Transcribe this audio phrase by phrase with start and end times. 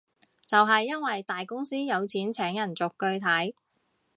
[0.47, 3.53] 就係因為大公司有錢請人逐句睇